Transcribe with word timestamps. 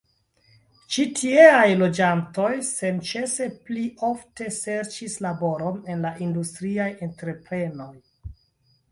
Ĉi 0.93 1.03
tieaj 1.17 1.65
loĝantoj 1.81 2.53
senĉese 2.69 3.47
pli 3.67 3.83
ofte 4.07 4.47
serĉis 4.55 5.17
laboron 5.27 5.77
en 5.95 6.01
la 6.07 6.13
industriaj 6.29 6.89
entreprenoj. 7.09 7.93